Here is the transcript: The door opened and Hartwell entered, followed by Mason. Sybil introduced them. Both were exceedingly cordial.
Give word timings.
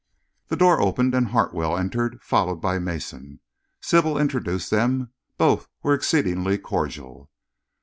The 0.47 0.55
door 0.55 0.81
opened 0.81 1.13
and 1.13 1.27
Hartwell 1.27 1.77
entered, 1.77 2.23
followed 2.23 2.55
by 2.55 2.79
Mason. 2.79 3.39
Sybil 3.83 4.17
introduced 4.17 4.71
them. 4.71 5.13
Both 5.37 5.67
were 5.83 5.93
exceedingly 5.93 6.57
cordial. 6.57 7.29